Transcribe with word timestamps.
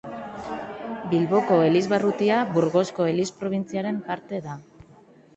Bilboko 1.09 1.57
elizbarrutia 1.65 2.39
Burgosko 2.55 3.05
eliz 3.11 3.27
probintziaren 3.43 4.01
parte 4.09 4.41
da. 4.47 4.57